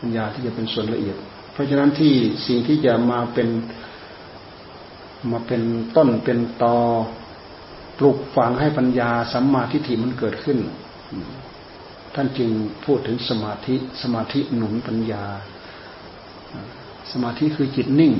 [0.00, 1.16] ปัญญาที่จะเป็นส่วนละเอียด
[1.52, 2.14] เพราะฉะนั้นที่
[2.46, 3.48] สิ่งที่จะมาเป็น
[5.32, 5.62] มาเป็น
[5.96, 6.76] ต้นเป็นตอ
[7.98, 10.58] ปลูกฝังให้ปัญญาสัมมาทิฏฐิมันเกิดขึ้น
[12.14, 12.50] ท่านจึง
[12.84, 15.24] พูดถึงสมาธิ สมาธิหนุนปัญญา
[17.12, 18.12] สมาธิคือจิตนิ่ง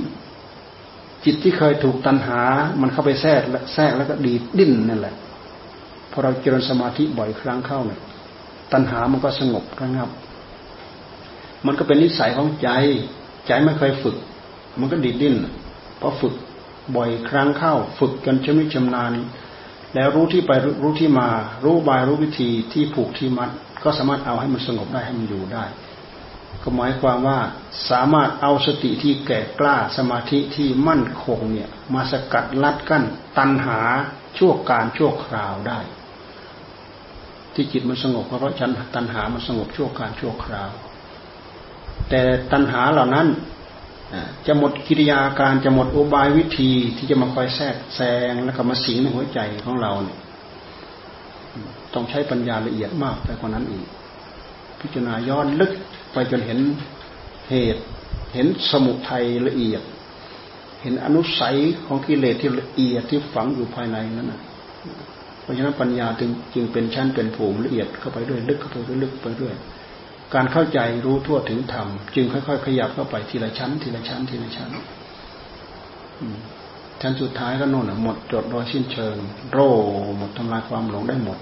[1.25, 2.39] จิตที่เคยถูกตัณหา
[2.81, 3.41] มันเข้าไปแทรก
[3.73, 5.15] แทรกแล้วก็ดีดดิ้นนั่นแหละ
[6.11, 8.01] พอเราเจริญสมาธิบ่อยครั้งเข้าเนี่ย
[8.73, 10.09] ตัณหามันก็สงบระงับ
[11.65, 12.69] มันก็เป็นนิสัยของใจ
[13.47, 14.15] ใจไม่เคยฝึก
[14.79, 15.35] มันก็ดีดดิ้น
[16.01, 16.33] พอฝึก
[16.95, 19.11] บ่อยครั้งเข้า ฝึกกันชำนิชำนาญ
[19.95, 20.51] แล้วรู้ที่ไป
[20.83, 21.27] รู้ที่มา
[21.63, 23.49] รู้บายรู้วิธีที่ผูกที่มัด
[23.83, 25.63] ก็สามารถเอาให้มันสงบได้ให้มันอยู่ได้
[26.63, 27.39] ก็หมายความว่า
[27.89, 33.03] สามารถเอาสติที่แก่กล้าสมาธิที่มั่นคงเนี่ยมาสกัดลัดกั้น
[33.37, 33.79] ตัณหา
[34.37, 35.79] ชั่วการชั่วคราวได้
[37.53, 40.71] ที่จิตมันสงบเพราะฉันตัณหามันสงบชั่วการชั่วคราว
[42.09, 43.27] แต่ตัณหาเหล่านั้น
[44.47, 50.17] จะหมดกิริยาการจะหมดอุบายวิธีที่จะมาคอยแทรกแซงแล้วก็มาสิงในหัวใจของเราเนี่ย
[51.93, 53.87] ต้องใช้ปัญญาละเอียดมากไปกว่านั้นอีก
[54.85, 55.71] พิจารณาย้อนลึก
[56.13, 56.59] ไปจนเห็น
[57.49, 57.83] เหตุ
[58.33, 59.81] เห็นสมุทัยละเอียด
[60.81, 64.41] เห็นอนุสัยของกิเลสที่ละเอียดที่ฝังอยู่ภายในนั้นนะ
[65.41, 69.53] เพราะฉะนั้นปัญญาจึงจึงเป็นชั้นเป็นภูมิละเอียดเข้าไปด้วยลึกเข้าไปด้วยลึกไปด้วย
[70.33, 74.69] การเข้าใจรู้ทั่วถึงธรรมจึงค่อยๆ ขยับเข้าไปทีละชั้น ทีละชั้น ทีละชั้น
[77.01, 79.15] ชั้นสุดท้ายก็นู่นหมดจดโดยสิ้นเชิง
[79.51, 79.59] โร
[80.17, 81.37] หมดทำลายความหลงได้หมด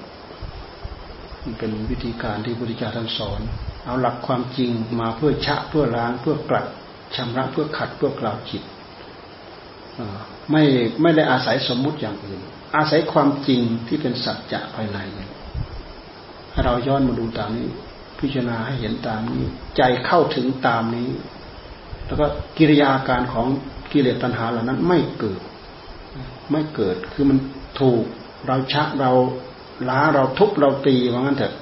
[1.44, 3.40] มันเป็นวิธีการที่พุทธิจาท่านสอน
[3.86, 6.66] เอาหลักความจริงมาเพื่อชะเพื่อล้างเพื่อกลัด
[7.16, 8.64] ชำระเพื่อขัดเพื่อกล่าวจิต
[10.52, 10.64] ไม่
[11.02, 12.40] ไม่ได้อาศัยสมมุติอย่างอื่น
[12.76, 15.00] อาศัยความจริงที่เป็นสัจจะภายใน
[16.52, 17.70] ให้เราย้อนมาดูตามนี้
[18.20, 19.44] พิจารณาให้เห็นตามนี้
[19.78, 21.10] ใจเข้าถึงตามนี้
[22.06, 22.26] แล้วก็
[22.58, 23.48] กิริยาการของ
[23.92, 25.42] กิเลสตัณหาเหล่านั้นไม่เกิด
[26.52, 27.38] ไม่เกิดคือมัน
[27.80, 28.04] ถูก
[28.48, 29.12] เราชักเรา
[29.90, 31.54] ล้าเราทุบเราตีว่างั้นเถอะ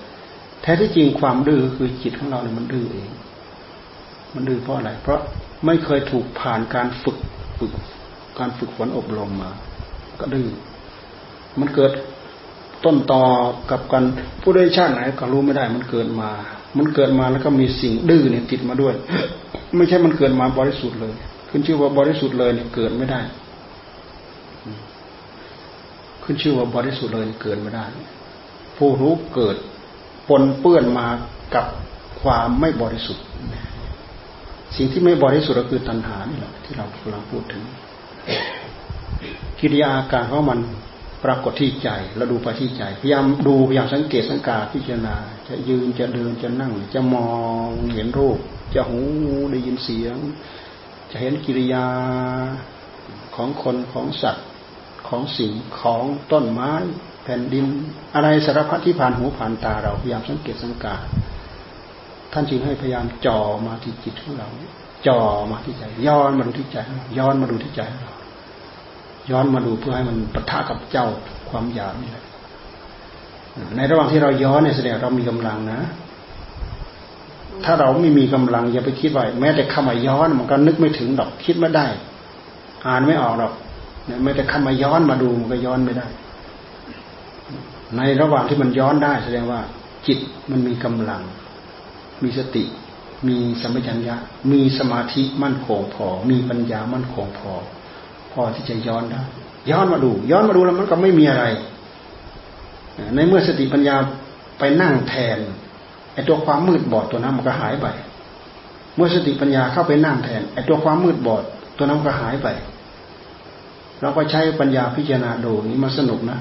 [0.62, 3.10] แท้ที่จริงความดื้อคือจิตของเราเนี่ยมันดื้อเอง
[4.36, 5.20] มันดื้อเพราะอะไร เพราะ
[5.66, 7.18] ไม่เคยถูกผ่านการฝึก
[7.60, 7.72] ฝึก
[8.40, 9.52] การฝึกฝนอบรมมา
[10.20, 10.48] ก็ดื้อ
[11.60, 11.92] มันเกิด
[12.86, 13.24] ต้นต่อ
[13.72, 14.04] กับกัน
[14.42, 16.30] ผู้ได้ชาติไหนก็รู้ไม่ได้ มันเกิดมา
[16.78, 18.94] มันเกิดมาแล้วก็มีสิ่งดื้อเนี่ยติดมาด้วย
[19.78, 21.14] ไม่ใช่มันเกิดมาบริสุทธิ์เลย
[21.50, 23.22] ขึ้นชื่อว่าบริสุทธิ์เลยเนี่ยเกิดไม่ได้
[26.24, 27.86] ขึ้นชื่อว่าบริสุทธิ์เลยเกิดไม่ได้
[28.78, 29.56] ผู้รู้เกิด
[30.30, 31.08] ปนเปื้อนมา
[31.56, 31.66] กับ
[32.22, 33.26] ความไม่บริสุทธิ์
[34.76, 37.64] สิ่งที่ไม่บริสุทธิ์ก็คือตัณหานี่แหละที่เรากำลังพูดถึง
[39.60, 40.60] กิริยาอาการของมัน
[41.24, 45.16] ปรากฏที่ใจเราดูไปที่ใจ พยายามดูพยายามสังเกตสังกาพิจารณา
[45.48, 47.30] จะยืนจะเดินจะนั่ง จะมอ
[47.68, 48.38] งเห็นรูป
[48.76, 49.00] จะหู
[49.52, 50.18] ได้ยินเสียง
[51.12, 51.86] จะเห็นกิริยา
[53.36, 54.46] ของคนของสัตว์
[55.12, 56.74] ของสิ่งของต้นไม้
[57.24, 57.66] แผ่นดิน
[58.16, 60.96] อะไรสารพัดที่ผ่านหูผ่านตาเราพยายามสังเกตสังกา
[62.34, 64.50] ท่านจึงให้พยายามจ่อมาที่จิตของเรา
[65.08, 65.20] จ่อ
[65.52, 66.78] มาที่ใจ ย้อนมาดูที่ใจ
[67.18, 68.14] ย้อนมาดูที่ใจเรา
[69.32, 71.08] ย้อนมาดูเพื่อให้มันปะทะกับเจ้า
[71.50, 72.26] ความอยากนี่แหละ
[73.76, 75.82] ในระหว่างที่เราย้อนเนี่ยแสดงเรามีกำลังนะ
[77.64, 81.88] ถ้าเราไม่มีกำลังอย่าไปคิดว่าแม้แต่คำว่าย้อนมันก็นึกไม่ถึงดอกคิดไม่ได้
[82.88, 83.54] อ่านไม่ออกหรอก
[84.24, 86.08] แม้แต่คำว่าย้อนมาดูมันก็ย้อนไม่ได้
[87.98, 89.62] ในระหว่างที่มันย้อนได้แสดงว่า
[90.08, 90.20] จิต
[90.52, 91.22] มันมีกำลัง
[92.24, 92.64] มีสติ
[93.28, 94.16] มีสัมปชัญญะ
[94.52, 97.52] มีสมาธิมั่นคงพอ มีปัญญามั่นคงพอ
[98.32, 99.22] พอที่จะย้อนได้
[99.72, 101.46] ย้อนมาดู ย้อนมาดูแล้วมันก็ไม่มีอะไร
[103.16, 103.96] ในเมื่อสติปัญญา
[104.60, 105.40] ไปนั่งแทน
[106.14, 107.88] ไอ้ตัวความมืดบอดตัวนั้นมันก็หายไป
[108.96, 111.44] เมื่อสติปัญญาเข้าไปนั่งแทนไอ้ตัวความมืดบอด
[111.78, 112.48] ตัวนั้นก็หายไป
[114.02, 116.40] เราก็ใช้ปัญญาพิจารณาดูนี้มันสนุกนะ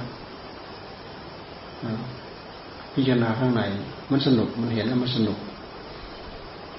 [2.94, 3.62] พิจารณาข้างใน
[4.10, 5.38] มันสนุกมันเห็นแล้วมันสนุก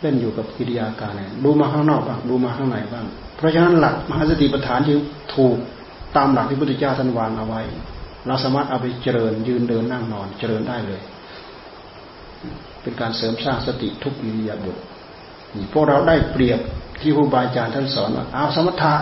[0.02, 3.06] เล่นอยู่กับกิริยาการเนี่ยดูมาข้างนอกบ้างดูมาข้างในบ้าง
[3.38, 5.00] เพราะฉะนั้นหลักมหาสติปัฏฐานจึง
[5.36, 5.58] ถูก
[6.17, 7.62] ตามหลักที่พุทธเจ้าท่านวางเอาไว้
[8.28, 11.02] เราสามารถเอาไปเจริญยืนเดินนั่งนอนเจริญได้เลย
[12.82, 14.78] เป็นการเสริมสร้างสติทุกอิริยาบถ
[15.74, 16.60] พวกเราได้เปรียบ
[17.02, 18.94] ที่ครูบาอาจารย์ท่านสอนว่าเอาสมถะ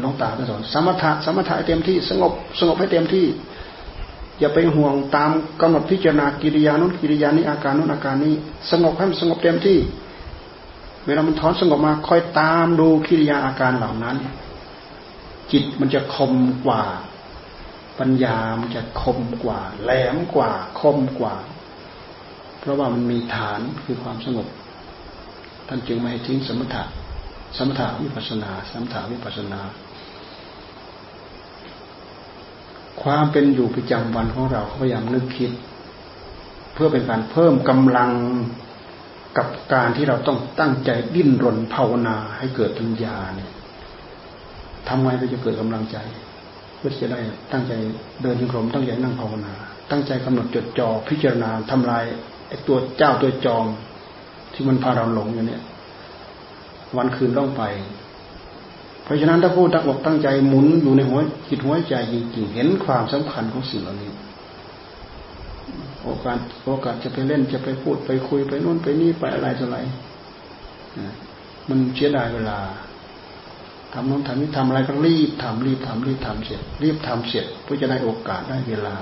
[0.00, 3.26] หลวงตาท่านสอนสมถะสมถะเต็มที่สงบสงบให้เต็มที่
[4.38, 8.34] อย่าไปห่วงตามกำหนดพิจารณากิริยานุนกิริยานี้อาการนุนอาการนี้
[8.70, 9.78] สงบให้มันสงบเต็มที่
[11.06, 14.16] เวลามันถอนสงบมาคอยตามดูกิริยาอาการเหล่านั้น
[15.52, 16.32] จิตมันจะคม
[16.64, 16.82] กว่า
[17.98, 21.34] ปัญญามันจะคมกว่า แหลมกว่า คมกว่า
[22.60, 24.46] เพราะว่ามันมีฐานคือความสงบ
[25.68, 26.84] ท่านจึงไม่ให้ทิ้งสมถะ
[27.56, 29.60] สมถะวิปัสนา สมถะวิปัสนา
[33.02, 35.50] ความเป็นอยู่ประจำวันของเราพยายามนึกคิด
[36.74, 38.10] เพื่อเป็นการเพิ่มกำลัง
[39.38, 43.50] กับการที่เราต้องตั้งใจดิ้นรนภาวนาให้เกิดปัญญาเนี่ย
[44.88, 45.96] ทำไงเราจะเกิดกำลังใจ
[46.76, 47.20] เพื่อจะได้
[47.52, 47.72] ตั้งใจ
[48.22, 49.54] เดินยังกรมตั้งใจนั่งภาวนา
[49.90, 52.04] ตั้งใจกำหนดจดจ่อพิจารณาทำลาย
[52.48, 53.66] ไอ้ตัวเจ้าตัวจอม
[54.54, 55.62] ที่มันพาเราหลงอยู่เนี่ย
[56.96, 57.62] วันคืนต้องไป
[59.04, 64.10] เพราะฉะนั้นถ้าผู้ตั้งอกตั้งใจหมุนอยู่ในหัวจิตหัวใจจริงๆเห็นความสำคัญของสิ่งเหล่านี้
[66.04, 69.78] โอกาสโอกาสจะไปเล่นจะไปพูดไปคุยไปนู่นไปนี่ไปอะไรจะอะไร
[71.68, 72.58] มันเสียดายเวลา
[73.92, 78.94] ทำนู้นทำนี้ทำอะไรก็รีบทำรีบทำรีบทำเสร็จ รีบทำเสร็จเพื่อจะได้โอกาสได้เวลา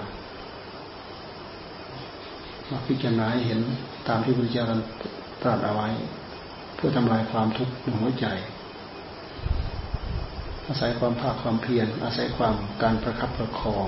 [2.71, 3.61] มาพิจารณาเห็น
[4.09, 4.65] ตามที่พระเจ้า
[5.43, 5.89] ตรัสเอาไว้
[6.77, 8.27] เพื่อทำลายความทุกข์ในหัวใจ
[10.69, 13.87] อาศัยความภาคความเพียรอาศัยความการประคับประคอง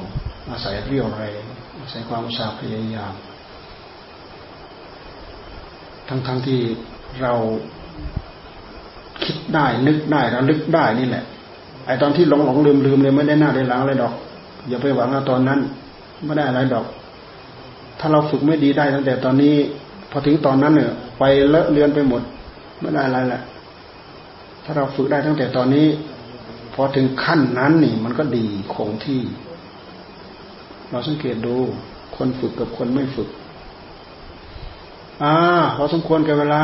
[0.51, 1.43] อาศัยเรี่ยวแรง
[1.81, 3.15] อาศัยความอุตสาห์พยายาม
[6.09, 6.61] ทั้งๆทที่
[7.23, 7.33] เรา
[9.25, 11.25] คิดได้นึกได้ระลึกได้นี่แหละ
[11.87, 14.15] ไอตอนที่หลงหลงลืมลืมเลยไม่ได้หน้าได้หลังอะไรดอก
[14.69, 15.61] อย่าไปหวังว่าตอนนั้น
[16.25, 16.87] ไม่ได้อะไรดอก
[17.99, 19.55] ถ้าเราฝึกไม่ดีได้ตั้งแต่ตอนนี้
[20.11, 22.23] พอถึงตอนนั้นเนี่ยไปเลอะเลือนไปหมด
[22.81, 23.43] ไม่ได้อะไรแหละ
[24.65, 25.87] ถ้าเราฝึกได้ตั้งแต่ตอนนี้
[26.75, 29.21] พอถึงขั้นนั้นนี่ มันก็ดีคงที่
[30.91, 31.57] เราสังเกตดู
[32.17, 33.29] คนฝึกกับคนไม่ฝึก
[35.23, 35.35] อ่า
[35.77, 36.63] พอสมควรแก่เวลา